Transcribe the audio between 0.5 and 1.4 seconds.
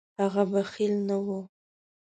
بخیل نه و.